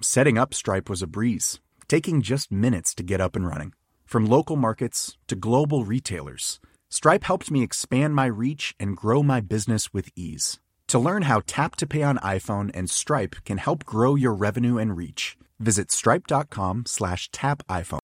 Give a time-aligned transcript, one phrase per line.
[0.00, 3.72] Setting up Stripe was a breeze, taking just minutes to get up and running.
[4.04, 9.40] From local markets to global retailers, Stripe helped me expand my reach and grow my
[9.40, 10.60] business with ease.
[10.88, 14.78] To learn how Tap to Pay on iPhone and Stripe can help grow your revenue
[14.78, 18.00] and reach, visit stripe.com slash tap iPhone.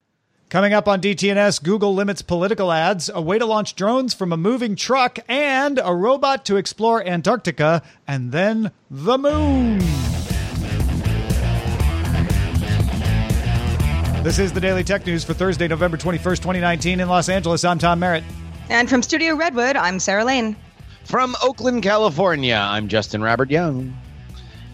[0.49, 4.37] Coming up on DTNS, Google limits political ads, a way to launch drones from a
[4.37, 10.10] moving truck, and a robot to explore Antarctica, and then the moon.
[14.23, 17.65] This is the Daily Tech News for Thursday, November 21st, 2019, in Los Angeles.
[17.65, 18.23] I'm Tom Merritt.
[18.69, 20.57] And from Studio Redwood, I'm Sarah Lane.
[21.05, 23.97] From Oakland, California, I'm Justin Robert Young.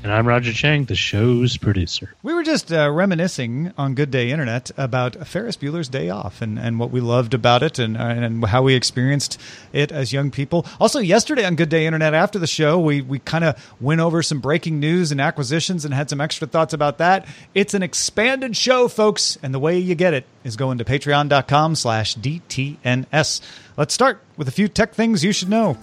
[0.06, 2.14] And I'm Roger Chang, the show's producer.
[2.22, 6.60] We were just uh, reminiscing on Good Day Internet about Ferris Bueller's Day Off and,
[6.60, 9.40] and what we loved about it and, uh, and how we experienced
[9.72, 10.64] it as young people.
[10.78, 14.22] Also, yesterday on Good Day Internet, after the show, we, we kind of went over
[14.22, 17.26] some breaking news and acquisitions and had some extra thoughts about that.
[17.52, 21.74] It's an expanded show, folks, and the way you get it is going to patreon.com
[21.74, 23.40] slash DTNS.
[23.76, 25.76] Let's start with a few tech things you should know.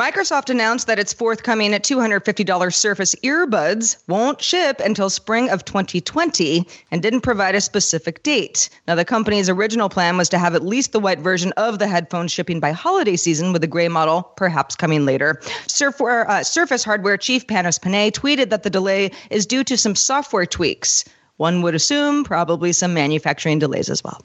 [0.00, 7.02] Microsoft announced that its forthcoming $250 Surface earbuds won't ship until spring of 2020 and
[7.02, 8.70] didn't provide a specific date.
[8.88, 11.86] Now, the company's original plan was to have at least the white version of the
[11.86, 15.38] headphones shipping by holiday season, with the gray model perhaps coming later.
[15.42, 20.46] Uh, Surface hardware chief Panos Panay tweeted that the delay is due to some software
[20.46, 21.04] tweaks.
[21.36, 24.22] One would assume probably some manufacturing delays as well.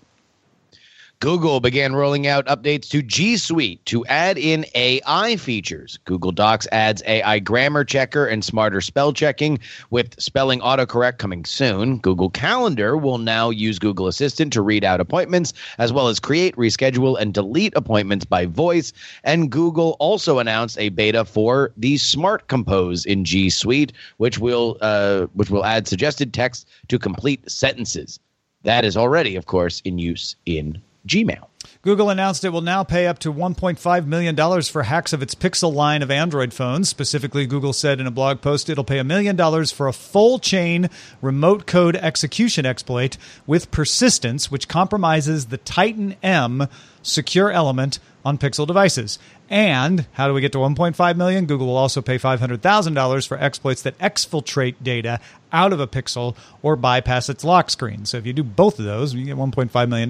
[1.22, 5.98] Google began rolling out updates to G Suite to add in AI features.
[6.04, 9.58] Google Docs adds AI grammar checker and smarter spell checking,
[9.90, 12.00] with spelling autocorrect coming soon.
[12.00, 16.56] Google Calendar will now use Google Assistant to read out appointments, as well as create,
[16.58, 18.92] reschedule, and delete appointments by voice.
[19.24, 24.78] And Google also announced a beta for the Smart Compose in G Suite, which will
[24.82, 28.20] uh, which will add suggested text to complete sentences.
[28.64, 31.55] That is already, of course, in use in Gmail.
[31.82, 35.74] Google announced it will now pay up to $1.5 million for hacks of its Pixel
[35.74, 36.90] line of Android phones.
[36.90, 40.40] Specifically, Google said in a blog post it'll pay a million dollars for a full
[40.40, 40.90] chain
[41.22, 46.68] remote code execution exploit with persistence, which compromises the Titan M
[47.02, 49.20] secure element on Pixel devices.
[49.48, 51.46] And how do we get to 1.5 million?
[51.46, 55.20] Google will also pay $500,000 for exploits that exfiltrate data
[55.54, 58.06] out of a pixel or bypass its lock screen.
[58.06, 60.10] So if you do both of those, you get $1.5 million.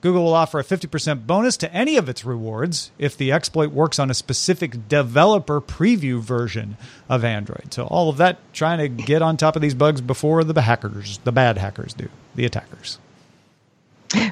[0.00, 3.98] Google will offer a 50% bonus to any of its rewards if the exploit works
[3.98, 6.76] on a specific developer preview version
[7.08, 7.72] of Android.
[7.72, 11.18] So all of that trying to get on top of these bugs before the hackers,
[11.24, 12.98] the bad hackers do, the attackers.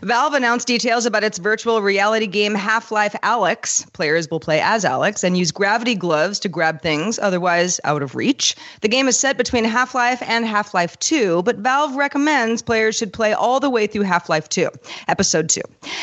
[0.03, 3.91] Valve announced details about its virtual reality game Half Life Alyx.
[3.93, 8.15] Players will play as Alyx and use gravity gloves to grab things otherwise out of
[8.15, 8.55] reach.
[8.83, 12.97] The game is set between Half Life and Half Life 2, but Valve recommends players
[12.97, 14.69] should play all the way through Half Life 2,
[15.09, 15.61] Episode 2.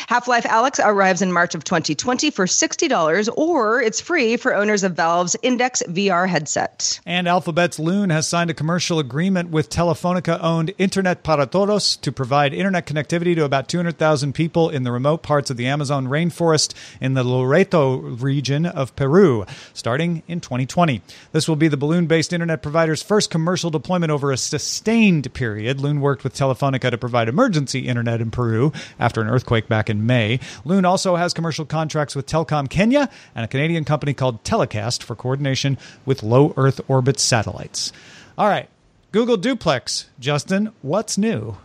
[0.08, 4.84] Half Life Alyx arrives in March of 2020 for $60, or it's free for owners
[4.84, 7.00] of Valve's Index VR headset.
[7.06, 12.12] And Alphabet's Loon has signed a commercial agreement with Telefonica owned Internet para Todos to
[12.12, 16.74] provide internet connectivity to about 200,000 people in the remote parts of the Amazon rainforest
[17.00, 19.44] in the Loreto region of Peru,
[19.74, 21.02] starting in 2020.
[21.32, 25.80] This will be the balloon based internet provider's first commercial deployment over a sustained period.
[25.80, 30.06] Loon worked with Telefonica to provide emergency internet in Peru after an earthquake back in
[30.06, 30.40] May.
[30.64, 35.14] Loon also has commercial contracts with Telkom Kenya and a Canadian company called Telesat for
[35.14, 37.92] coordination with low Earth orbit satellites.
[38.36, 38.68] All right,
[39.12, 40.06] Google Duplex.
[40.18, 41.56] Justin, what's new?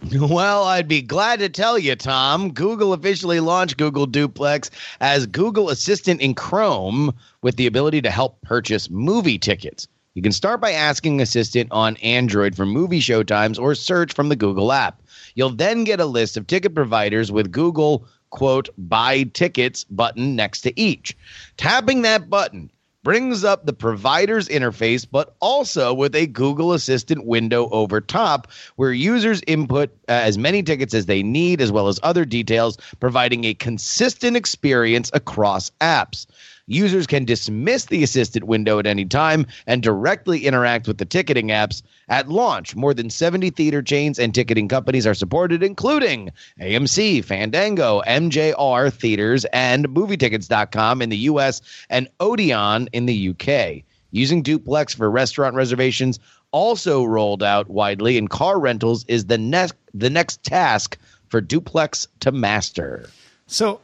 [0.12, 2.52] Well, I'd be glad to tell you, Tom.
[2.52, 7.12] Google officially launched Google Duplex as Google Assistant in Chrome
[7.42, 9.88] with the ability to help purchase movie tickets.
[10.14, 14.36] You can start by asking Assistant on Android for movie showtimes or search from the
[14.36, 15.02] Google app.
[15.34, 20.62] You'll then get a list of ticket providers with Google, quote, buy tickets button next
[20.62, 21.16] to each.
[21.56, 22.70] Tapping that button
[23.08, 28.92] brings up the provider's interface, but also with a Google Assistant window over top where
[28.92, 33.44] users input uh, as many tickets as they need, as well as other details, providing
[33.44, 36.26] a consistent experience across apps.
[36.68, 41.48] Users can dismiss the assistant window at any time and directly interact with the ticketing
[41.48, 41.82] apps.
[42.10, 46.30] At launch, more than 70 theater chains and ticketing companies are supported, including
[46.60, 53.82] AMC, Fandango, MJR Theaters, and MovieTickets.com in the US and Odeon in the UK.
[54.10, 56.18] Using Duplex for restaurant reservations
[56.50, 60.98] also rolled out widely, and car rentals is the next the next task
[61.28, 63.08] for Duplex to master.
[63.46, 63.80] So,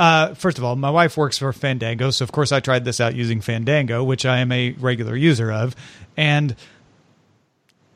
[0.00, 3.02] uh, first of all, my wife works for Fandango, so of course I tried this
[3.02, 5.76] out using Fandango, which I am a regular user of,
[6.16, 6.56] and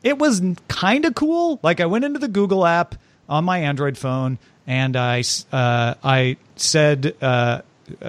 [0.03, 1.59] it was kind of cool.
[1.63, 2.93] Like I went into the Google app
[3.27, 4.37] on my Android phone,
[4.67, 7.61] and I uh, I said uh,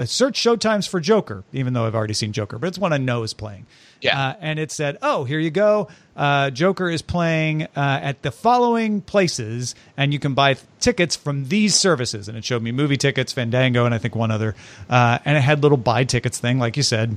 [0.04, 3.22] search showtimes for Joker, even though I've already seen Joker, but it's one I know
[3.22, 3.64] is playing.
[4.02, 4.28] Yeah.
[4.28, 5.88] Uh, and it said, "Oh, here you go.
[6.16, 11.16] Uh, Joker is playing uh, at the following places, and you can buy th- tickets
[11.16, 14.54] from these services." And it showed me movie tickets, Fandango, and I think one other.
[14.88, 17.16] Uh, and it had little buy tickets thing, like you said.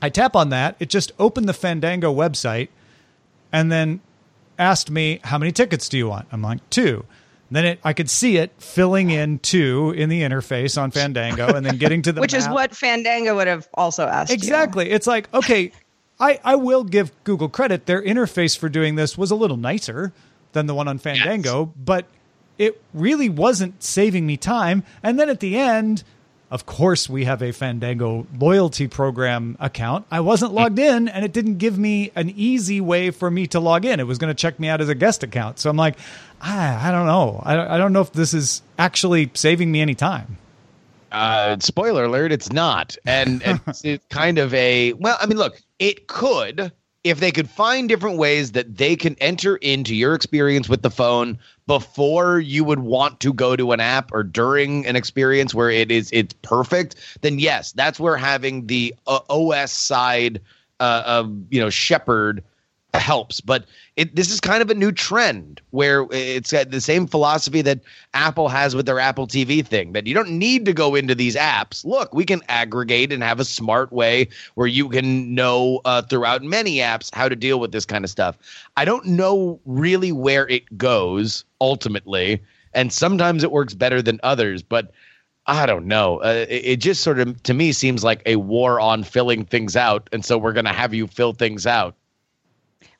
[0.00, 0.76] I tap on that.
[0.78, 2.68] It just opened the Fandango website,
[3.52, 4.00] and then
[4.58, 7.04] asked me, "How many tickets do you want?" I'm like, two.
[7.50, 11.64] Then it, I could see it filling in two in the interface on Fandango, and
[11.64, 14.30] then getting to the Which is what Fandango would have also asked.
[14.30, 14.34] you.
[14.34, 14.90] Exactly.
[14.90, 15.72] It's like, okay,
[16.20, 17.86] I, I will give Google credit.
[17.86, 20.12] Their interface for doing this was a little nicer
[20.52, 22.06] than the one on Fandango, but
[22.58, 24.82] it really wasn't saving me time.
[25.02, 26.02] And then at the end,
[26.50, 30.06] of course, we have a Fandango loyalty program account.
[30.10, 30.56] I wasn't mm.
[30.56, 34.00] logged in, and it didn't give me an easy way for me to log in.
[34.00, 35.58] It was going to check me out as a guest account.
[35.58, 35.96] So I'm like,
[36.40, 37.42] I, I don't know.
[37.44, 40.38] I, I don't know if this is actually saving me any time.
[41.10, 42.96] Uh, spoiler alert, it's not.
[43.06, 46.72] And it's, it's kind of a, well, I mean, look, it could
[47.04, 50.90] if they could find different ways that they can enter into your experience with the
[50.90, 55.70] phone before you would want to go to an app or during an experience where
[55.70, 60.40] it is it's perfect then yes that's where having the uh, os side
[60.80, 62.42] uh, of you know shepherd
[62.94, 67.60] helps but it, this is kind of a new trend where it's the same philosophy
[67.60, 67.80] that
[68.14, 71.36] apple has with their apple tv thing that you don't need to go into these
[71.36, 76.00] apps look we can aggregate and have a smart way where you can know uh,
[76.00, 78.38] throughout many apps how to deal with this kind of stuff
[78.78, 82.42] i don't know really where it goes ultimately
[82.72, 84.92] and sometimes it works better than others but
[85.50, 86.18] I don't know.
[86.18, 89.76] Uh, it, it just sort of, to me, seems like a war on filling things
[89.76, 91.94] out, and so we're going to have you fill things out.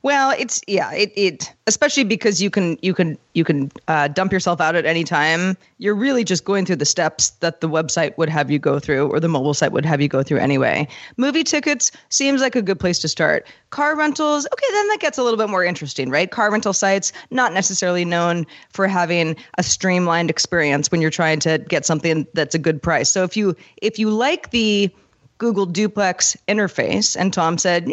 [0.03, 4.33] Well, it's yeah, it, it especially because you can you can you can uh, dump
[4.33, 5.57] yourself out at any time.
[5.79, 9.09] You're really just going through the steps that the website would have you go through,
[9.09, 10.87] or the mobile site would have you go through anyway.
[11.17, 13.45] Movie tickets seems like a good place to start.
[13.71, 16.31] Car rentals, okay, then that gets a little bit more interesting, right?
[16.31, 21.59] Car rental sites not necessarily known for having a streamlined experience when you're trying to
[21.59, 23.11] get something that's a good price.
[23.11, 24.91] So if you if you like the
[25.39, 27.89] Google Duplex interface, and Tom said.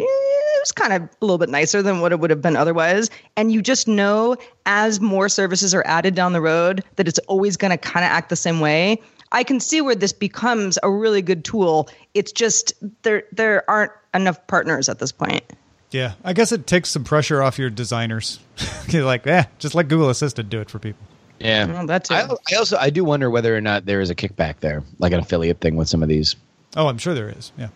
[0.66, 3.08] Was kind of a little bit nicer than what it would have been otherwise.
[3.36, 4.36] And you just know
[4.66, 8.10] as more services are added down the road that it's always going to kind of
[8.10, 9.00] act the same way.
[9.32, 11.88] I can see where this becomes a really good tool.
[12.14, 15.42] It's just there there aren't enough partners at this point.
[15.90, 18.40] Yeah, I guess it takes some pressure off your designers.
[18.88, 21.00] You're like, yeah, just let Google Assistant do it for people.
[21.38, 22.14] Yeah, Well, that too.
[22.14, 25.12] I, I also I do wonder whether or not there is a kickback there, like
[25.12, 26.36] an affiliate thing with some of these.
[26.76, 27.52] Oh, I'm sure there is.
[27.58, 27.68] Yeah.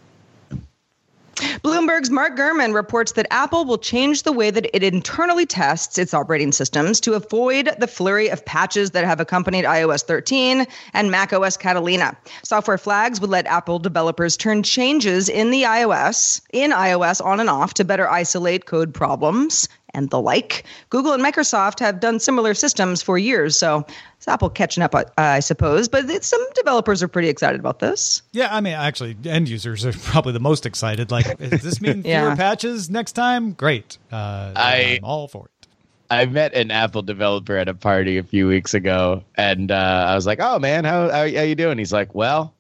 [1.63, 6.15] Bloomberg's Mark Gurman reports that Apple will change the way that it internally tests its
[6.15, 11.59] operating systems to avoid the flurry of patches that have accompanied iOS 13 and macOS
[11.59, 12.17] Catalina.
[12.43, 17.51] Software flags would let Apple developers turn changes in the iOS in iOS on and
[17.51, 20.65] off to better isolate code problems and the like.
[20.91, 23.85] Google and Microsoft have done similar systems for years, so
[24.17, 25.89] it's Apple catching up, uh, I suppose.
[25.89, 28.23] But it's, some developers are pretty excited about this.
[28.33, 31.11] Yeah, I mean, actually, end users are probably the most excited.
[31.11, 32.35] Like, does this mean fewer Yeah.
[32.37, 33.53] patches next time?
[33.53, 33.99] Great.
[34.13, 35.67] Uh, I- I'm all for it.
[36.13, 40.17] I met an Apple developer at a party a few weeks ago, and uh, I
[40.17, 42.53] was like, "Oh man, how, how how you doing?" He's like, "Well,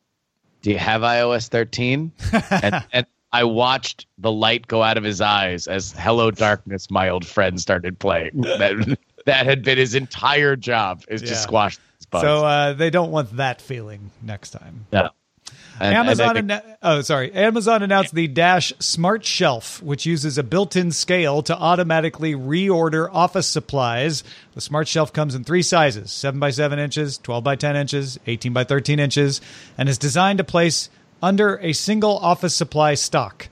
[0.62, 2.12] do you have iOS 13?"
[2.62, 7.08] and, and I watched the light go out of his eyes as "Hello Darkness, My
[7.08, 8.32] Old Friend" started playing.
[8.42, 11.28] That- that had been his entire job is Yeah.
[11.28, 11.76] to squash
[12.10, 12.22] bugs.
[12.24, 14.86] So uh, they don't want that feeling next time.
[14.92, 15.10] no.
[15.78, 16.36] And- and Amazon.
[16.36, 17.32] I- anno- oh, sorry.
[17.32, 23.46] Amazon announced the Dash Smart Shelf, which uses a built-in scale to automatically reorder office
[23.46, 24.22] supplies.
[24.54, 28.18] The Smart Shelf comes in three sizes: seven by seven inches, twelve by ten inches,
[28.26, 29.40] eighteen by thirteen inches,
[29.78, 30.88] and is designed to place
[31.22, 33.48] under a single office supply stock.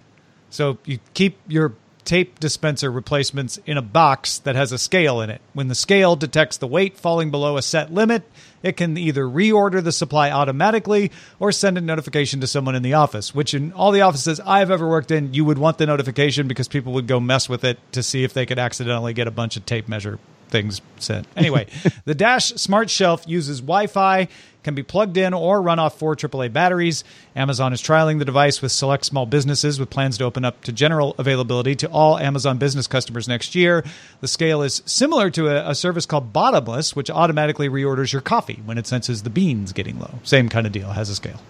[0.51, 1.75] So you keep your
[2.09, 5.43] tape dispenser replacements in a box that has a scale in it.
[5.53, 8.23] When the scale detects the weight falling below a set limit,
[8.63, 12.95] it can either reorder the supply automatically or send a notification to someone in the
[12.95, 16.49] office, which in all the offices I've ever worked in, you would want the notification
[16.49, 19.31] because people would go mess with it to see if they could accidentally get a
[19.31, 21.27] bunch of tape measure things sent.
[21.37, 21.67] Anyway,
[22.07, 24.29] the Dash Smart Shelf uses Wi Fi,
[24.69, 27.03] can be plugged in or run off four AAA batteries.
[27.35, 30.73] Amazon is trialing the device with select small businesses with plans to open up to
[30.73, 33.85] general availability to all Amazon business customers next year.
[34.21, 38.61] The scale is similar to a, a service called Bottomless, which automatically reorders your coffee
[38.67, 40.15] when it senses the beans getting low.
[40.23, 41.41] Same kind of deal, has a scale.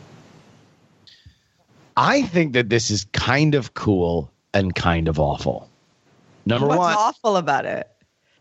[1.97, 5.69] I think that this is kind of cool and kind of awful.
[6.47, 7.91] Number What's one, awful about it?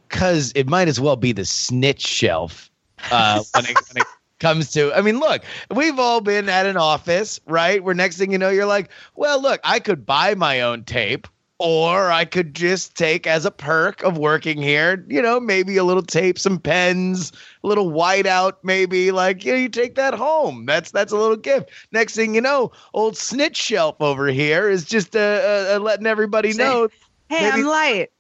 [0.08, 2.72] because it might as well be the snitch shelf
[3.12, 4.08] uh, when, it, when it
[4.40, 4.94] comes to.
[4.94, 7.84] I mean, look, we've all been at an office, right?
[7.84, 11.28] Where next thing you know, you're like, well, look, I could buy my own tape.
[11.60, 15.84] Or I could just take as a perk of working here, you know, maybe a
[15.84, 17.32] little tape, some pens,
[17.64, 20.68] a little whiteout, maybe like you know, you take that home.
[20.68, 21.72] That's that's a little gift.
[21.92, 26.06] Next thing you know, old snitch shelf over here is just uh, uh, uh, letting
[26.06, 26.90] everybody know.
[27.28, 28.12] Hey, maybe- I'm light.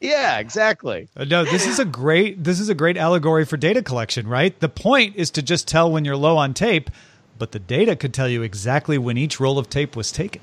[0.00, 1.08] Yeah, exactly.
[1.16, 4.58] Uh, No, this is a great this is a great allegory for data collection, right?
[4.60, 6.90] The point is to just tell when you're low on tape,
[7.38, 10.42] but the data could tell you exactly when each roll of tape was taken.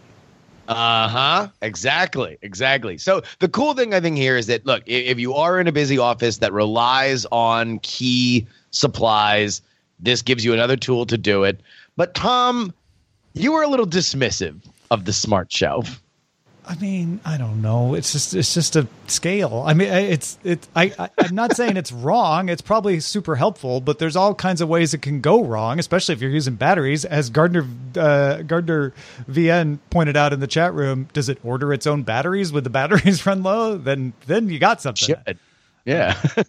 [0.68, 1.48] Uh huh.
[1.62, 2.38] Exactly.
[2.42, 2.98] Exactly.
[2.98, 5.72] So the cool thing I think here is that look, if you are in a
[5.72, 9.62] busy office that relies on key supplies,
[10.00, 11.62] this gives you another tool to do it.
[11.96, 12.74] But Tom,
[13.34, 14.60] you were a little dismissive
[14.92, 16.02] of the smart shelf.
[16.68, 17.94] I mean, I don't know.
[17.94, 19.64] It's just it's just a scale.
[19.66, 20.68] I mean, it's it.
[20.76, 22.50] I, I I'm not saying it's wrong.
[22.50, 26.14] It's probably super helpful, but there's all kinds of ways it can go wrong, especially
[26.14, 27.06] if you're using batteries.
[27.06, 28.94] As Gardner uh, Gardner
[29.30, 32.52] VN pointed out in the chat room, does it order its own batteries?
[32.52, 33.78] Would the batteries run low?
[33.78, 35.16] Then then you got something.
[35.16, 35.40] Should.
[35.86, 36.20] Yeah.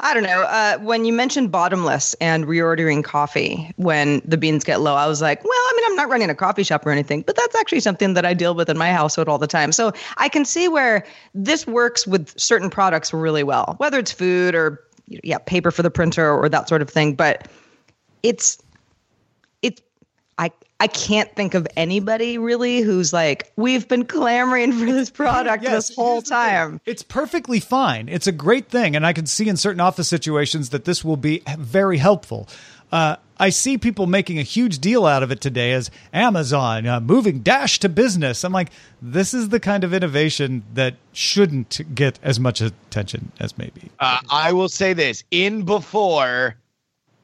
[0.00, 0.42] I don't know.
[0.42, 5.20] Uh, when you mentioned bottomless and reordering coffee when the beans get low, I was
[5.20, 7.80] like, well, I mean, I'm not running a coffee shop or anything, but that's actually
[7.80, 9.72] something that I deal with in my household all the time.
[9.72, 14.54] So I can see where this works with certain products really well, whether it's food
[14.54, 17.14] or yeah, paper for the printer or that sort of thing.
[17.14, 17.48] But
[18.22, 18.62] it's
[19.62, 19.82] it's
[20.38, 25.64] I I can't think of anybody really who's like, we've been clamoring for this product
[25.64, 26.36] Yes, this whole here's the thing.
[26.36, 26.80] time.
[26.86, 28.08] It's perfectly fine.
[28.08, 31.16] It's a great thing, and I can see in certain office situations that this will
[31.16, 32.48] be very helpful.
[32.92, 37.00] Uh, I see people making a huge deal out of it today as Amazon uh,
[37.00, 38.44] moving Dash to business.
[38.44, 38.70] I'm like,
[39.02, 43.90] this is the kind of innovation that shouldn't get as much attention as maybe.
[43.98, 46.56] Uh, I will say this in before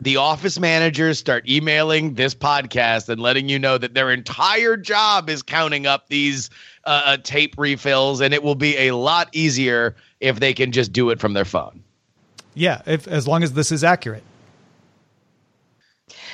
[0.01, 5.31] the office managers start emailing this podcast and letting you know that their entire job
[5.31, 6.51] is counting up these
[6.85, 10.93] uh, uh, tape refills, and it will be a lot easier if they can just
[10.93, 11.83] do it from their phone.
[12.55, 14.23] Yeah, if as long as this is accurate.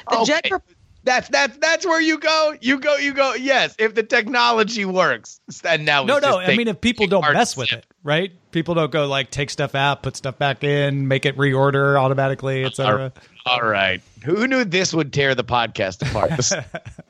[0.09, 0.49] The jet Okay.
[0.49, 0.59] pro-
[1.05, 2.55] That's that's that's where you go.
[2.61, 2.97] You go.
[2.97, 3.35] You go.
[3.35, 5.41] Yes, if the technology works.
[5.65, 6.21] And now No, no.
[6.21, 8.33] just I mean, if people don't art mess with it, right?
[8.51, 12.65] People don't go like take stuff out, put stuff back in, make it reorder automatically,
[12.65, 13.13] etc.
[13.47, 14.03] All right.
[14.25, 16.65] Who knew this would tear the podcast apart?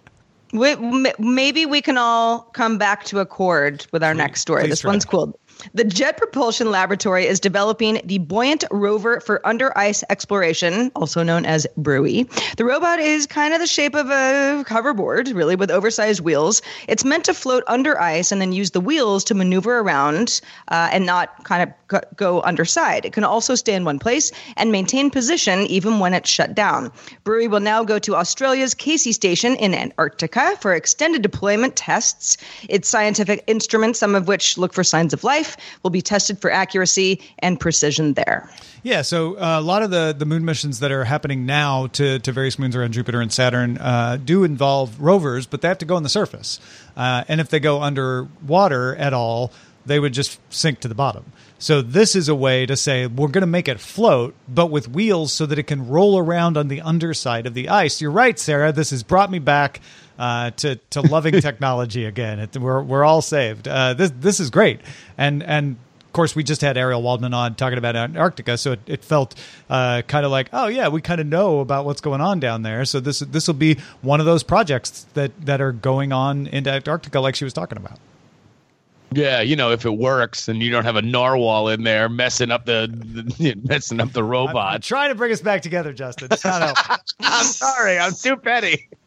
[0.53, 0.75] We,
[1.21, 4.63] maybe we can all come back to accord with our next story.
[4.63, 4.91] please This try.
[4.91, 5.39] one's cool.
[5.75, 11.45] The Jet Propulsion Laboratory is developing the Buoyant Rover for Under Ice Exploration, also known
[11.45, 12.29] as BRUIE.
[12.57, 16.63] The robot is kind of the shape of a hoverboard, really, with oversized wheels.
[16.89, 20.89] It's meant to float under ice and then use the wheels to maneuver around uh,
[20.93, 23.05] and not kind of go- underside.
[23.05, 26.93] It can also stay in one place and maintain position even when it's shut down.
[27.25, 32.37] BRUIE will now go to Australia's Casey Station in Antarctica for extended deployment tests.
[32.69, 35.50] Its scientific instruments, some of which look for signs of life,
[35.83, 38.51] will be tested for accuracy and precision there.
[38.83, 42.19] Yeah, so uh, a lot of the, the moon missions that are happening now to,
[42.21, 45.85] to various moons around Jupiter and Saturn uh, do involve rovers, but they have to
[45.85, 46.61] go on the surface.
[46.97, 49.53] Uh, and if they go underwater at all,
[49.87, 51.33] they would just sink to the bottom.
[51.59, 54.89] So this is a way to say we're going to make it float, but with
[54.89, 58.01] wheels so that it can roll around on the underside of the ice.
[58.01, 58.73] You're right, Sarah.
[58.73, 59.81] This has brought me back
[60.19, 62.39] uh, to to loving technology again.
[62.39, 63.69] It, we're we're all saved.
[63.69, 64.81] Uh, this this is great,
[65.19, 65.77] and and
[66.11, 69.37] of course, we just had Ariel Waldman on talking about Antarctica, so it, it felt
[69.69, 72.63] uh, kind of like, oh yeah, we kind of know about what's going on down
[72.63, 72.85] there.
[72.85, 76.69] So this this will be one of those projects that that are going on into
[76.71, 77.99] Antarctica, like she was talking about.
[79.13, 82.51] Yeah, you know, if it works and you don't have a narwhal in there messing
[82.51, 84.69] up the, the messing up the robot.
[84.69, 86.29] I'm, I'm trying to bring us back together, Justin.
[86.31, 88.89] It's not I'm sorry, I'm too petty.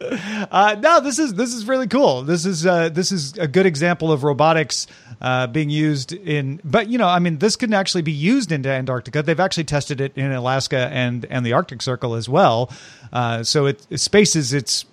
[0.00, 2.22] Uh, no, this is this is really cool.
[2.22, 4.86] This is uh, this is a good example of robotics
[5.22, 6.60] uh, being used in.
[6.62, 9.22] But you know, I mean, this can actually be used into Antarctica.
[9.22, 12.70] They've actually tested it in Alaska and and the Arctic Circle as well.
[13.14, 14.84] Uh, so it, it space is its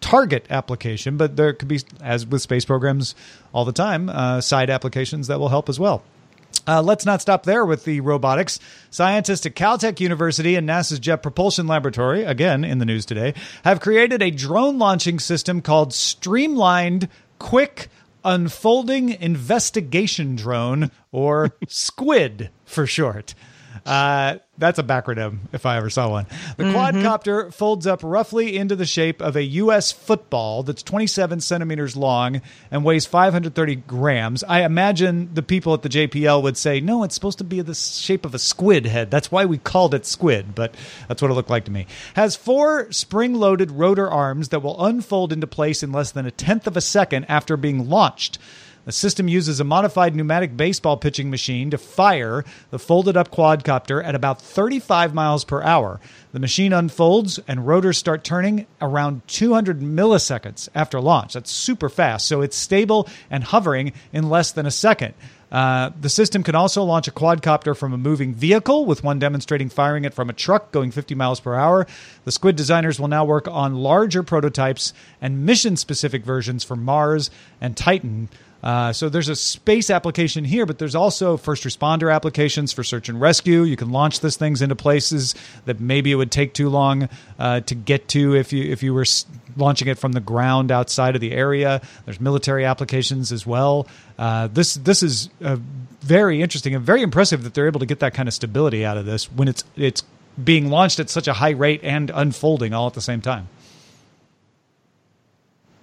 [0.00, 3.14] target application, but there could be, as with space programs
[3.52, 6.02] all the time, uh, side applications that will help as well.
[6.68, 8.58] Uh, let's not stop there with the robotics.
[8.90, 13.80] Scientists at Caltech University and NASA's Jet Propulsion Laboratory, again in the news today, have
[13.80, 17.88] created a drone launching system called Streamlined Quick
[18.24, 23.34] Unfolding Investigation Drone, or SQUID for short.
[23.86, 26.26] Uh, that's a backronym if I ever saw one.
[26.56, 26.76] The mm-hmm.
[26.76, 29.92] quadcopter folds up roughly into the shape of a U.S.
[29.92, 32.40] football that's 27 centimeters long
[32.70, 34.42] and weighs 530 grams.
[34.44, 37.74] I imagine the people at the JPL would say, no, it's supposed to be the
[37.74, 39.10] shape of a squid head.
[39.10, 40.74] That's why we called it squid, but
[41.06, 41.86] that's what it looked like to me.
[42.14, 46.30] Has four spring loaded rotor arms that will unfold into place in less than a
[46.30, 48.38] tenth of a second after being launched.
[48.86, 54.02] The system uses a modified pneumatic baseball pitching machine to fire the folded up quadcopter
[54.02, 56.00] at about 35 miles per hour.
[56.30, 61.32] The machine unfolds and rotors start turning around 200 milliseconds after launch.
[61.32, 62.28] That's super fast.
[62.28, 65.14] So it's stable and hovering in less than a second.
[65.50, 69.68] Uh, the system can also launch a quadcopter from a moving vehicle, with one demonstrating
[69.68, 71.86] firing it from a truck going 50 miles per hour.
[72.24, 77.30] The Squid designers will now work on larger prototypes and mission specific versions for Mars
[77.60, 78.28] and Titan.
[78.66, 83.08] Uh, so there's a space application here, but there's also first responder applications for search
[83.08, 83.62] and rescue.
[83.62, 87.08] You can launch these things into places that maybe it would take too long
[87.38, 89.04] uh, to get to if you if you were
[89.56, 91.80] launching it from the ground outside of the area.
[92.06, 93.86] There's military applications as well.
[94.18, 95.30] Uh, this this is
[96.00, 98.96] very interesting and very impressive that they're able to get that kind of stability out
[98.96, 100.02] of this when it's it's
[100.42, 103.48] being launched at such a high rate and unfolding all at the same time.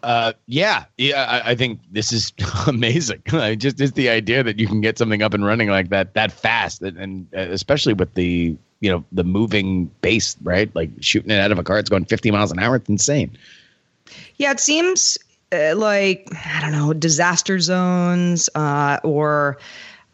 [0.03, 2.33] Uh, yeah, yeah, I, I, think this is
[2.67, 3.23] amazing.
[3.57, 6.29] just just the idea that you can get something up and running like that that
[6.29, 10.69] fast, and, and uh, especially with the you know the moving base, right?
[10.75, 12.75] Like shooting it out of a car, it's going 50 miles an hour.
[12.75, 13.37] It's insane.
[14.35, 15.17] Yeah, it seems
[15.53, 19.57] uh, like I don't know disaster zones uh, or.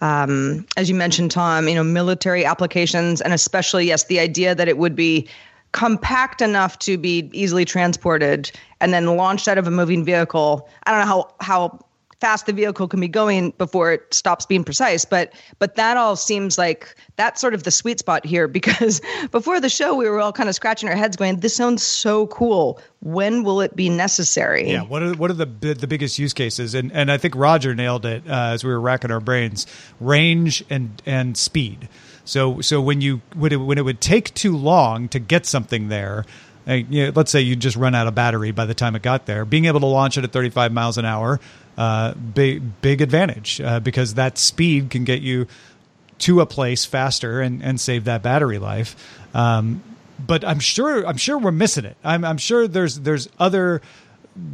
[0.02, 4.70] Um, as you mentioned, Tom, you know, military applications, and especially, yes, the idea that
[4.70, 5.28] it would be
[5.74, 8.50] compact enough to be easily transported
[8.82, 10.70] and then launched out of a moving vehicle.
[10.84, 11.80] I don't know how how
[12.20, 16.16] fast the vehicle can be going before it stops being precise but but that all
[16.16, 20.20] seems like that's sort of the sweet spot here because before the show we were
[20.20, 22.80] all kind of scratching our heads going this sounds so cool.
[23.02, 24.70] When will it be necessary?
[24.70, 26.76] Yeah what are what are the the biggest use cases?
[26.76, 29.66] And and I think Roger nailed it uh, as we were racking our brains
[30.00, 31.88] range and and speed.
[32.26, 35.88] So so when you when it, when it would take too long to get something
[35.90, 36.26] there,
[36.76, 39.26] you know, let's say you just run out of battery by the time it got
[39.26, 41.40] there, being able to launch it at 35 miles an hour,
[41.78, 45.48] uh, big big advantage uh, because that speed can get you
[46.20, 48.96] to a place faster and, and save that battery life.
[49.34, 49.82] Um,
[50.26, 51.96] but I'm sure I'm sure we're missing it.
[52.04, 53.82] I'm, I'm sure there's there's other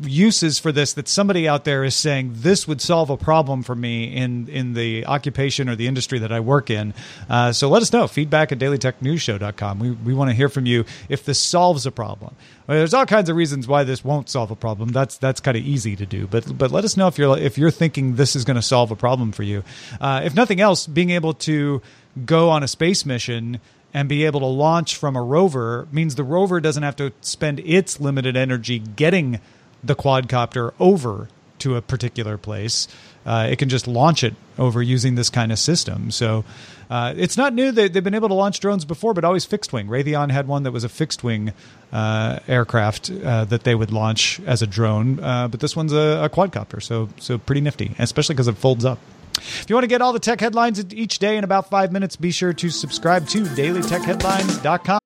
[0.03, 3.75] uses for this that somebody out there is saying this would solve a problem for
[3.75, 6.93] me in in the occupation or the industry that I work in.
[7.29, 8.07] Uh, so let us know.
[8.07, 9.79] Feedback at dailytechnewsshow.com.
[9.79, 12.35] We, we want to hear from you if this solves a problem.
[12.67, 14.89] Well, there's all kinds of reasons why this won't solve a problem.
[14.89, 16.27] That's that's kind of easy to do.
[16.27, 18.91] But but let us know if you're if you're thinking this is going to solve
[18.91, 19.63] a problem for you.
[19.99, 21.81] Uh, if nothing else, being able to
[22.25, 23.59] go on a space mission
[23.93, 27.59] and be able to launch from a rover means the rover doesn't have to spend
[27.61, 29.39] its limited energy getting
[29.85, 32.87] the quadcopter over to a particular place.
[33.25, 36.11] Uh, it can just launch it over using this kind of system.
[36.11, 36.45] So
[36.89, 37.71] uh, it's not new.
[37.71, 39.87] They, have been able to launch drones before, but always fixed wing.
[39.87, 41.53] Raytheon had one that was a fixed wing
[41.91, 46.25] uh, aircraft uh, that they would launch as a drone, uh, but this one's a,
[46.25, 46.81] a, quadcopter.
[46.81, 48.99] So so pretty nifty, especially because it folds up.
[49.37, 52.15] If you want to get all the tech headlines each day in about five minutes,
[52.15, 54.99] be sure to subscribe to dailytechheadlines.com.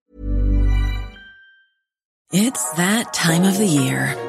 [2.32, 4.29] It's that time of the year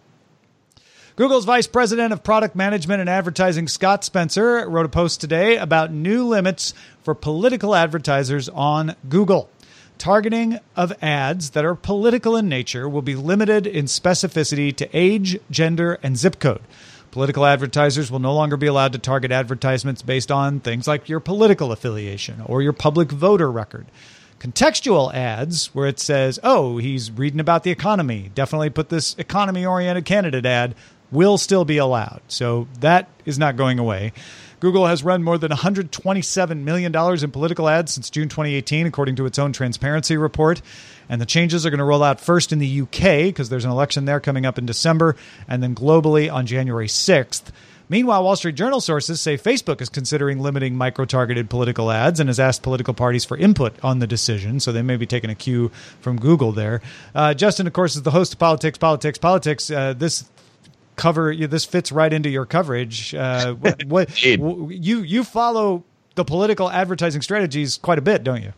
[1.17, 5.91] Google's Vice President of Product Management and Advertising, Scott Spencer, wrote a post today about
[5.91, 9.49] new limits for political advertisers on Google.
[9.97, 15.37] Targeting of ads that are political in nature will be limited in specificity to age,
[15.51, 16.61] gender, and zip code.
[17.11, 21.19] Political advertisers will no longer be allowed to target advertisements based on things like your
[21.19, 23.85] political affiliation or your public voter record.
[24.39, 29.65] Contextual ads, where it says, oh, he's reading about the economy, definitely put this economy
[29.65, 30.73] oriented candidate ad,
[31.11, 32.21] will still be allowed.
[32.27, 34.13] So that is not going away.
[34.61, 39.25] Google has run more than $127 million in political ads since June 2018, according to
[39.25, 40.61] its own transparency report.
[41.09, 43.71] And the changes are going to roll out first in the UK, because there's an
[43.71, 45.15] election there coming up in December,
[45.47, 47.51] and then globally on January 6th.
[47.89, 52.29] Meanwhile, Wall Street Journal sources say Facebook is considering limiting micro targeted political ads and
[52.29, 54.61] has asked political parties for input on the decision.
[54.61, 56.81] So they may be taking a cue from Google there.
[57.13, 59.69] Uh, Justin, of course, is the host of Politics, Politics, Politics.
[59.69, 60.23] Uh, this
[61.01, 63.15] cover this fits right into your coverage.
[63.15, 65.83] Uh, what, what you you follow
[66.15, 68.53] the political advertising strategies quite a bit, don't you?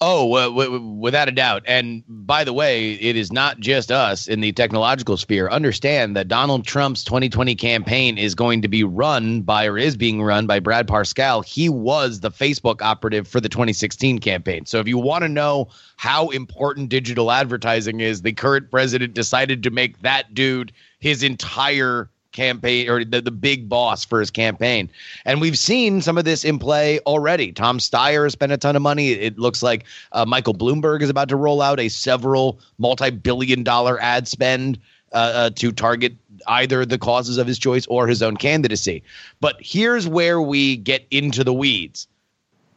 [0.00, 1.62] Oh, uh, w- w- without a doubt.
[1.66, 5.48] And by the way, it is not just us in the technological sphere.
[5.48, 10.20] Understand that Donald Trump's 2020 campaign is going to be run by, or is being
[10.20, 11.44] run by Brad Parscale.
[11.44, 14.66] He was the Facebook operative for the 2016 campaign.
[14.66, 19.62] So if you want to know how important digital advertising is, the current president decided
[19.62, 20.72] to make that dude
[21.04, 24.88] his entire campaign or the, the big boss for his campaign.
[25.26, 27.52] And we've seen some of this in play already.
[27.52, 29.12] Tom Steyer has spent a ton of money.
[29.12, 33.62] It looks like uh, Michael Bloomberg is about to roll out a several multi billion
[33.62, 34.78] dollar ad spend
[35.12, 36.14] uh, uh, to target
[36.48, 39.02] either the causes of his choice or his own candidacy.
[39.42, 42.08] But here's where we get into the weeds.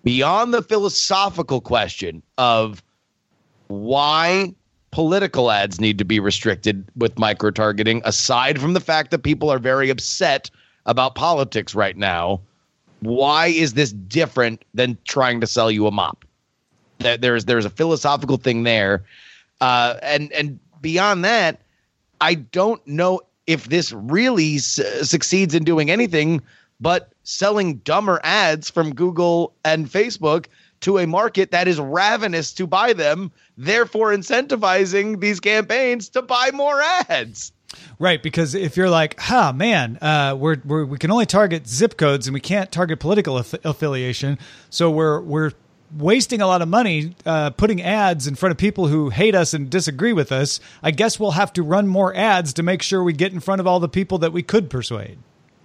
[0.04, 2.84] Beyond the philosophical question of
[3.68, 4.54] why
[4.98, 9.48] political ads need to be restricted with micro targeting, aside from the fact that people
[9.48, 10.50] are very upset
[10.88, 12.42] about politics right now.
[13.02, 16.26] Why is this different than trying to sell you a mop?
[16.98, 19.04] There's there's a philosophical thing there,
[19.62, 21.62] uh, and and beyond that,
[22.20, 26.42] I don't know if this really succeeds in doing anything
[26.80, 30.48] but selling dumber ads from Google and Facebook
[30.82, 36.52] to a market that is ravenous to buy them, therefore incentivizing these campaigns to buy
[36.54, 37.52] more ads.
[38.00, 41.68] Right, because if you're like, "Ha, huh, man, uh, we're, we're we can only target
[41.68, 44.40] zip codes and we can't target political aff- affiliation,
[44.70, 45.52] so we're we're
[45.98, 49.54] wasting a lot of money uh, putting ads in front of people who hate us
[49.54, 50.60] and disagree with us.
[50.84, 53.62] I guess we'll have to run more ads to make sure we get in front
[53.62, 55.18] of all the people that we could persuade."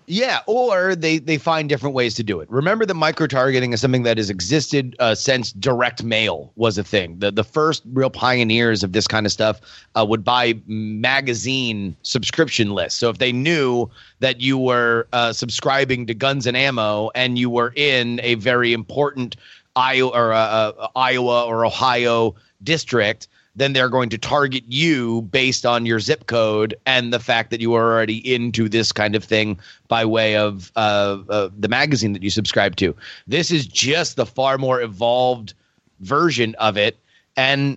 [0.06, 2.50] Yeah, or they they find different ways to do it.
[2.50, 6.84] Remember that micro targeting is something that has existed uh, since direct mail was a
[6.84, 7.18] thing.
[7.18, 9.60] The the first real pioneers of this kind of stuff
[9.94, 12.98] uh, would buy magazine subscription lists.
[12.98, 13.88] So if they knew
[14.18, 18.72] that you were uh, subscribing to Guns and Ammo and you were in a very
[18.72, 19.36] important
[19.76, 25.66] Iowa or uh, uh, Iowa or Ohio district, then they're going to target you based
[25.66, 29.22] on your zip code and the fact that you are already into this kind of
[29.22, 32.94] thing by way of uh, uh, the magazine that you subscribe to.
[33.26, 35.54] This is just the far more evolved
[36.00, 36.98] version of it.
[37.36, 37.76] And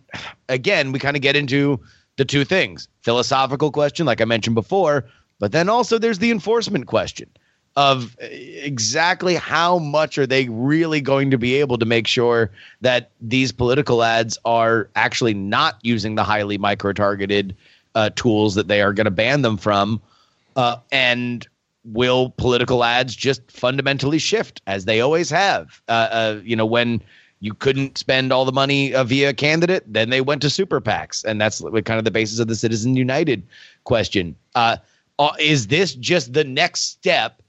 [0.50, 1.80] again, we kind of get into
[2.18, 5.06] the two things philosophical question, like I mentioned before,
[5.40, 7.30] but then also there's the enforcement question
[7.76, 12.52] of uh, exactly how much are they really going to be able to make sure
[12.82, 17.56] that these political ads are actually not using the highly micro targeted
[17.96, 20.02] uh, tools that they are going to ban them from
[20.56, 21.48] uh, and
[21.84, 25.82] will political ads just fundamentally shift as they always have?
[25.88, 27.02] Uh, uh you know when
[27.42, 30.80] you couldn't spend all the money uh, via a candidate then they went to super
[30.80, 33.46] pacs and that's kind of the basis of the citizen united
[33.84, 34.36] question.
[35.40, 37.42] Is this just the next step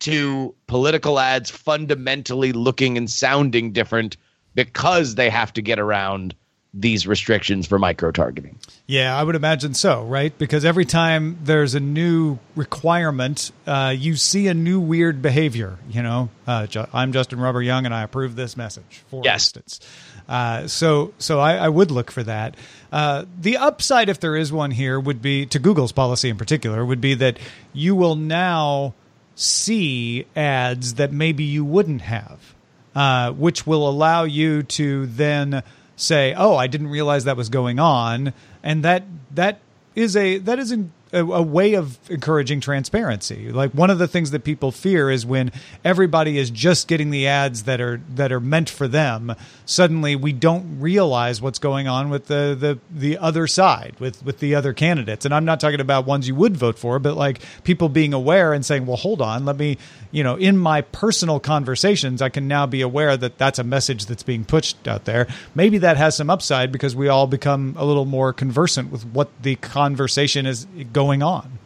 [0.00, 4.16] to political ads fundamentally looking and sounding different
[4.54, 6.34] because they have to get around
[6.72, 8.56] these restrictions for micro targeting.
[8.86, 10.36] Yeah, I would imagine so, right?
[10.36, 15.78] Because every time there's a new requirement, uh, you see a new weird behavior.
[15.88, 19.02] You know, uh, ju- I'm Justin Robert Young, and I approve this message.
[19.10, 19.46] For yes.
[19.46, 19.80] instance,
[20.28, 22.56] uh, so so I, I, would look for that.
[22.92, 26.84] Uh, the upside, if there is one here, would be to Google's policy in particular,
[26.84, 27.38] would be that
[27.72, 28.94] you will now
[29.40, 32.54] see ads that maybe you wouldn't have,
[32.94, 35.62] uh, which will allow you to then
[35.96, 39.60] say, "Oh, I didn't realize that was going on," and that that
[39.94, 40.74] is a that is
[41.12, 43.50] a, a, way of encouraging transparency.
[43.50, 45.52] Like one of the things that people fear is when
[45.84, 49.34] everybody is just getting the ads that are that are meant for them.
[49.66, 54.38] Suddenly, we don't realize what's going on with the the the other side with with
[54.38, 55.24] the other candidates.
[55.24, 58.52] And I'm not talking about ones you would vote for, but like people being aware
[58.52, 59.78] and saying, "Well, hold on, let me."
[60.12, 64.06] You know, in my personal conversations, I can now be aware that that's a message
[64.06, 65.28] that's being pushed out there.
[65.54, 69.28] Maybe that has some upside because we all become a little more conversant with what
[69.42, 71.58] the conversation is going on.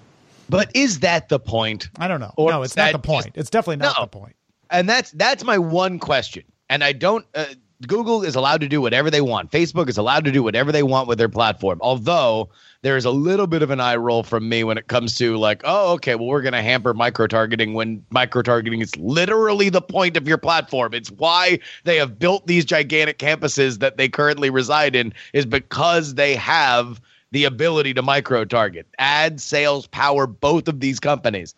[0.48, 1.88] But is that the point?
[1.98, 2.32] I don't know.
[2.36, 3.26] Or no, it's not the point.
[3.26, 4.04] Just, it's definitely not no.
[4.04, 4.36] the point.
[4.70, 6.44] And that's that's my one question.
[6.68, 7.26] And I don't.
[7.34, 7.46] Uh,
[7.86, 9.50] Google is allowed to do whatever they want.
[9.50, 11.78] Facebook is allowed to do whatever they want with their platform.
[11.82, 12.48] Although
[12.82, 15.36] there is a little bit of an eye roll from me when it comes to
[15.36, 19.68] like, oh, okay, well, we're going to hamper micro targeting when micro targeting is literally
[19.68, 20.94] the point of your platform.
[20.94, 26.14] It's why they have built these gigantic campuses that they currently reside in, is because
[26.14, 27.00] they have
[27.34, 28.86] the ability to micro target.
[28.96, 31.56] Ad sales power both of these companies.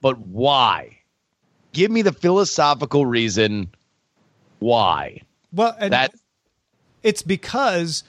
[0.00, 0.98] But why?
[1.72, 3.70] Give me the philosophical reason
[4.58, 5.22] why.
[5.52, 6.12] Well, that
[7.04, 8.02] it's because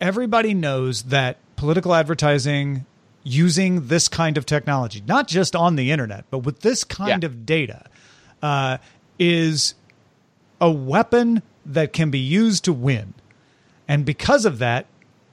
[0.00, 2.86] everybody knows that political advertising
[3.22, 7.28] using this kind of technology, not just on the internet, but with this kind yeah.
[7.28, 7.86] of data,
[8.42, 8.78] uh,
[9.20, 9.76] is
[10.60, 13.14] a weapon that can be used to win.
[13.86, 14.86] And because of that,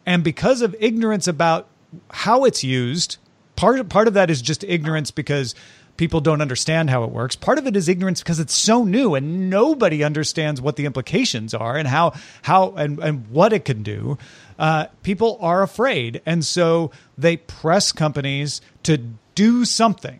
[0.06, 1.68] and because of ignorance about
[2.12, 3.18] how it's used,
[3.56, 5.56] part part of that is just ignorance because
[5.98, 7.36] people don't understand how it works.
[7.36, 11.54] Part of it is ignorance because it's so new and nobody understands what the implications
[11.54, 14.18] are and how how and, and what it can do.
[14.58, 18.98] Uh, people are afraid, and so they press companies to
[19.36, 20.20] do something.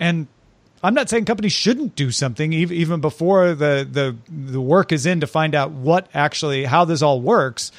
[0.00, 0.26] And
[0.82, 5.20] I'm not saying companies shouldn't do something even before the the the work is in
[5.20, 7.72] to find out what actually how this all works.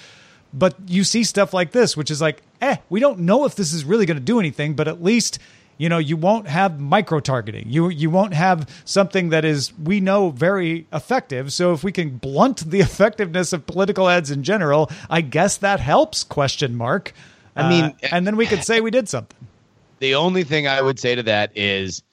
[0.54, 3.74] But you see stuff like this, which is like, eh, we don't know if this
[3.74, 5.40] is really going to do anything, but at least
[5.78, 10.00] you know you won't have micro targeting you you won't have something that is we
[10.00, 11.52] know very effective.
[11.52, 15.80] So if we can blunt the effectiveness of political ads in general i guess that
[15.80, 17.14] helps question mark.
[17.56, 19.48] I mean uh, and then we could say we did something.
[20.00, 22.04] The only thing i would say to that is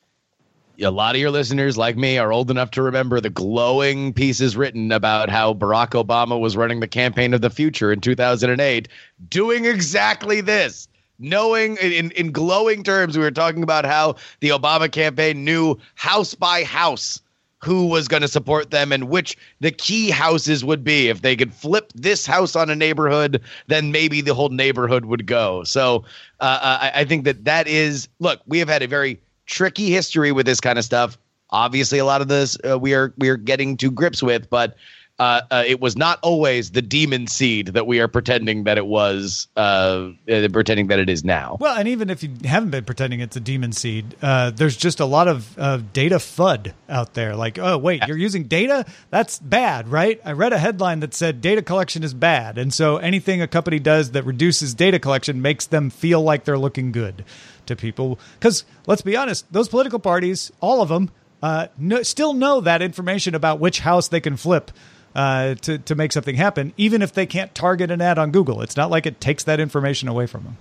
[0.81, 4.57] a lot of your listeners, like me, are old enough to remember the glowing pieces
[4.57, 8.89] written about how Barack Obama was running the campaign of the future in 2008,
[9.29, 10.89] doing exactly this.
[11.19, 16.35] Knowing in, in glowing terms, we were talking about how the Obama campaign knew house
[16.35, 17.23] by house
[17.63, 21.09] who was going to support them and which the key houses would be.
[21.09, 25.27] If they could flip this house on a neighborhood, then maybe the whole neighborhood would
[25.27, 25.65] go.
[25.65, 26.05] So
[26.41, 30.33] uh, I, I think that that is look, we have had a very tricky history
[30.33, 31.17] with this kind of stuff.
[31.51, 34.77] Obviously, a lot of this uh, we are we are getting to grips with, but
[35.19, 38.87] uh, uh, it was not always the demon seed that we are pretending that it
[38.87, 41.57] was, uh, uh pretending that it is now.
[41.59, 45.01] Well, and even if you haven't been pretending it's a demon seed, uh, there's just
[45.01, 45.57] a lot of
[45.93, 47.35] data FUD out there.
[47.35, 48.85] Like, oh, wait, you're using data?
[49.09, 50.21] That's bad, right?
[50.23, 52.59] I read a headline that said data collection is bad.
[52.59, 56.59] And so anything a company does that reduces data collection makes them feel like they're
[56.59, 57.25] looking good
[57.67, 58.19] to people.
[58.39, 61.11] Because let's be honest, those political parties, all of them,
[61.43, 64.71] uh, no, still know that information about which house they can flip
[65.15, 68.63] uh, to to make something happen, even if they can't target an ad on Google.
[68.63, 70.57] It's not like it takes that information away from them.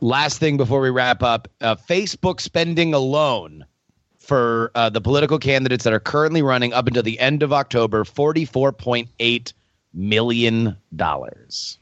[0.00, 3.64] Last thing before we wrap up, uh, Facebook spending alone
[4.18, 8.04] for uh, the political candidates that are currently running up until the end of October,
[8.04, 9.52] forty four point eight
[9.92, 11.78] million dollars.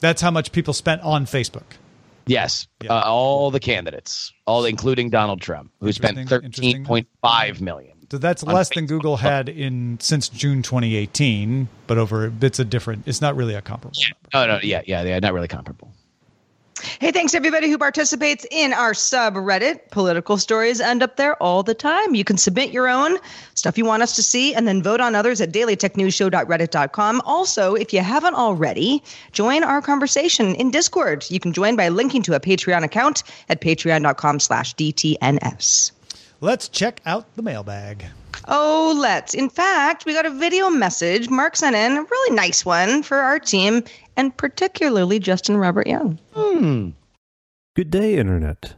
[0.00, 1.78] That's how much people spent on Facebook.
[2.26, 7.94] Yes, uh, all the candidates, all including Donald Trump, who spent thirteen point five million.
[8.10, 13.08] So that's less than Google had in since June 2018, but over it's a different.
[13.08, 13.98] It's not really a comparable.
[14.32, 15.92] Oh no, yeah, yeah, yeah, not really comparable.
[16.98, 19.90] Hey, thanks everybody who participates in our subreddit.
[19.90, 22.14] Political stories end up there all the time.
[22.14, 23.18] You can submit your own
[23.54, 27.22] stuff you want us to see and then vote on others at dailytechnewsshow.reddit.com.
[27.24, 31.24] Also, if you haven't already, join our conversation in Discord.
[31.30, 35.92] You can join by linking to a Patreon account at patreon.com slash DTNS.
[36.40, 38.06] Let's check out the mailbag.
[38.48, 39.34] Oh, let's.
[39.34, 43.18] In fact, we got a video message Mark sent in, a really nice one for
[43.18, 43.82] our team,
[44.16, 46.18] and particularly Justin Robert Young.
[46.34, 46.90] Hmm.
[47.74, 48.74] Good day, Internet.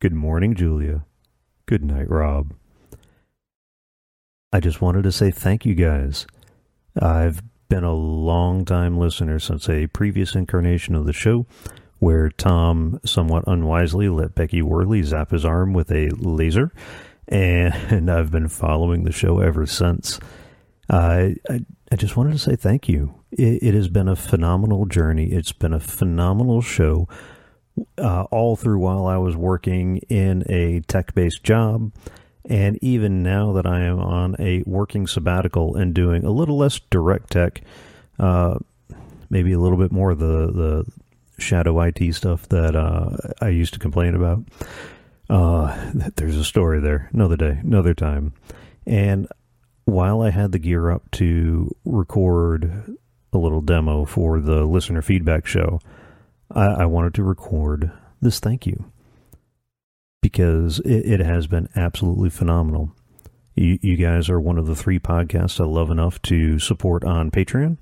[0.00, 1.04] Good morning, Julia.
[1.66, 2.54] Good night, Rob.
[4.52, 6.26] I just wanted to say thank you guys.
[7.00, 11.46] I've been a long time listener since a previous incarnation of the show
[11.98, 16.72] where Tom somewhat unwisely let Becky Worley zap his arm with a laser,
[17.90, 20.18] and I've been following the show ever since.
[20.88, 21.60] I, I,
[21.92, 23.14] I just wanted to say thank you.
[23.30, 25.26] It, it has been a phenomenal journey.
[25.26, 27.06] It's been a phenomenal show
[27.98, 31.92] uh, all through while I was working in a tech based job.
[32.46, 36.80] And even now that I am on a working sabbatical and doing a little less
[36.90, 37.60] direct tech,
[38.18, 38.58] uh,
[39.28, 40.86] maybe a little bit more the, the
[41.38, 43.10] shadow IT stuff that uh,
[43.42, 44.44] I used to complain about.
[45.28, 47.10] Uh, there's a story there.
[47.12, 48.32] Another day, another time.
[48.86, 49.28] And
[49.84, 52.96] while I had the gear up to record
[53.32, 55.80] a little demo for the listener feedback show,
[56.50, 58.90] I, I wanted to record this thank you
[60.22, 62.92] because it, it has been absolutely phenomenal.
[63.54, 67.30] You, you guys are one of the three podcasts I love enough to support on
[67.30, 67.78] Patreon.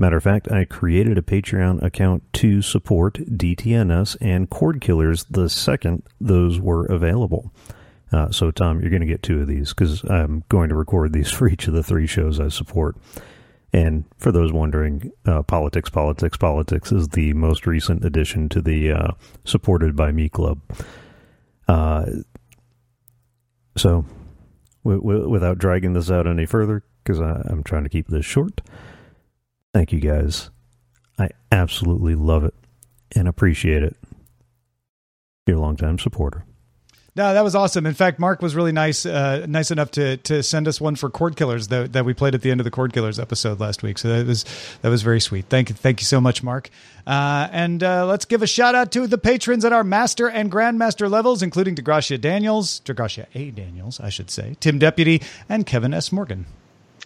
[0.00, 5.48] Matter of fact, I created a Patreon account to support DTNS and Cord Killers the
[5.48, 7.52] second those were available.
[8.12, 11.12] Uh, so, Tom, you're going to get two of these because I'm going to record
[11.12, 12.96] these for each of the three shows I support.
[13.72, 18.92] And for those wondering, uh, Politics, Politics, Politics is the most recent addition to the
[18.92, 19.08] uh,
[19.44, 20.60] Supported by Me Club.
[21.66, 22.06] Uh,
[23.76, 24.06] so,
[24.84, 28.62] w- w- without dragging this out any further, because I'm trying to keep this short,
[29.78, 30.50] thank you guys.
[31.20, 32.54] I absolutely love it
[33.14, 33.96] and appreciate it.
[35.46, 36.44] Your longtime supporter.
[37.14, 37.86] No, that was awesome.
[37.86, 41.10] In fact, Mark was really nice, uh, nice enough to to send us one for
[41.10, 43.84] Cord Killers that, that we played at the end of the Cord Killers episode last
[43.84, 43.98] week.
[43.98, 44.44] So that was
[44.82, 45.46] that was very sweet.
[45.48, 46.70] Thank you, thank you so much, Mark.
[47.06, 50.50] Uh, and uh, let's give a shout out to the patrons at our Master and
[50.50, 55.94] Grandmaster levels, including DeGracia Daniels, DeGracia A Daniels, I should say, Tim Deputy, and Kevin
[55.94, 56.46] S Morgan.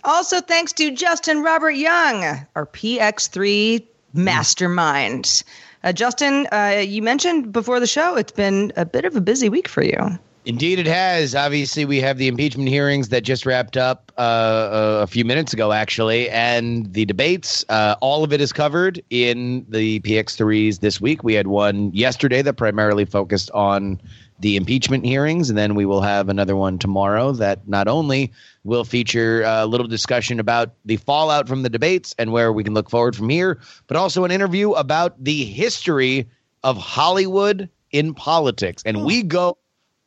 [0.04, 2.24] Also, thanks to Justin Robert Young,
[2.56, 3.84] our PX3
[4.14, 5.44] mastermind.
[5.84, 9.48] Uh, Justin, uh, you mentioned before the show it's been a bit of a busy
[9.48, 10.18] week for you.
[10.44, 11.36] Indeed, it has.
[11.36, 15.70] Obviously, we have the impeachment hearings that just wrapped up uh, a few minutes ago,
[15.70, 17.64] actually, and the debates.
[17.68, 21.22] Uh, all of it is covered in the PX3s this week.
[21.22, 24.00] We had one yesterday that primarily focused on
[24.42, 28.32] the impeachment hearings, and then we will have another one tomorrow that not only
[28.64, 32.64] will feature uh, a little discussion about the fallout from the debates and where we
[32.64, 36.28] can look forward from here, but also an interview about the history
[36.64, 38.82] of Hollywood in politics.
[38.84, 39.58] And we go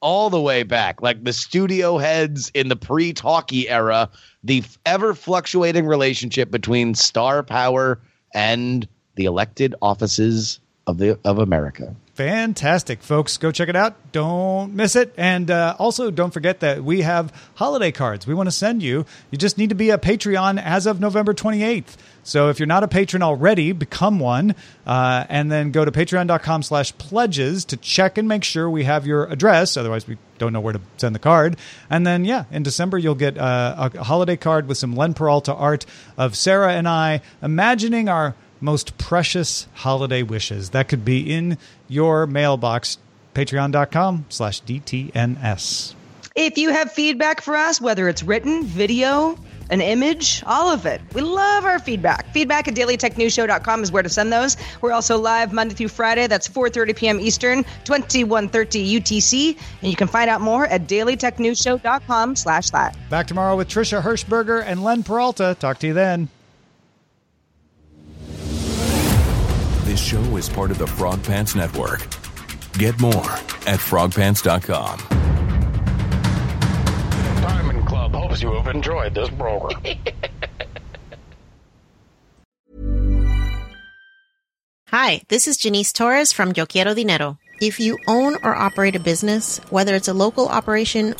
[0.01, 4.09] all the way back, like the studio heads in the pre talkie era,
[4.43, 8.01] the ever fluctuating relationship between star power
[8.33, 11.95] and the elected offices of the of America.
[12.15, 13.35] Fantastic, folks.
[13.35, 13.97] Go check it out.
[14.13, 15.13] Don't miss it.
[15.17, 19.05] And uh, also, don't forget that we have holiday cards we want to send you.
[19.31, 21.97] You just need to be a Patreon as of November 28th.
[22.23, 24.55] So if you're not a patron already, become one.
[24.87, 29.05] Uh, and then go to patreon.com slash pledges to check and make sure we have
[29.05, 29.75] your address.
[29.75, 31.57] Otherwise, we don't know where to send the card.
[31.89, 35.53] And then, yeah, in December, you'll get uh, a holiday card with some Len Peralta
[35.53, 35.85] art
[36.17, 40.71] of Sarah and I imagining our most precious holiday wishes.
[40.71, 42.97] That could be in your mailbox,
[43.33, 45.93] patreon.com slash DTNS.
[46.35, 49.37] If you have feedback for us, whether it's written, video,
[49.69, 51.01] an image, all of it.
[51.13, 52.31] We love our feedback.
[52.33, 54.57] Feedback at dailytechnewsshow.com is where to send those.
[54.81, 56.27] We're also live Monday through Friday.
[56.27, 57.19] That's 4.30 p.m.
[57.19, 59.57] Eastern, 2130 UTC.
[59.81, 62.95] And you can find out more at dailytechnewsshow.com slash that.
[63.09, 65.55] Back tomorrow with Trisha Hirschberger and Len Peralta.
[65.59, 66.29] Talk to you then.
[69.95, 72.01] This show is part of the Frog Pants Network.
[72.73, 73.31] Get more
[73.65, 74.99] at frogpants.com.
[77.41, 79.81] Diamond Club hopes you have enjoyed this program.
[84.87, 87.37] Hi, this is Janice Torres from Yo Quiero Dinero.
[87.61, 91.15] If you own or operate a business, whether it's a local operation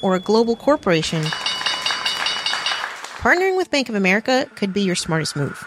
[0.00, 1.24] or a global corporation,
[3.18, 5.66] partnering with Bank of America could be your smartest move.